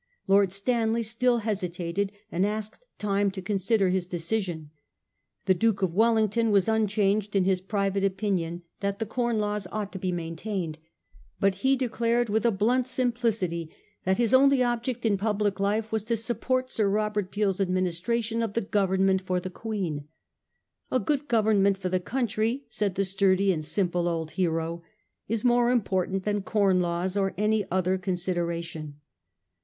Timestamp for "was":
6.49-6.67, 15.91-16.03